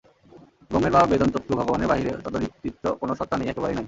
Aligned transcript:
ব্রহ্মের 0.69 0.93
বা 0.95 1.01
বেদান্তোক্ত 1.11 1.49
ভগবানের 1.59 1.89
বাহিরে 1.91 2.11
তদতিরিক্ত 2.25 2.83
কোন 2.99 3.09
সত্তা 3.13 3.35
নাই, 3.37 3.47
একেবারেই 3.47 3.75
নাই। 3.75 3.79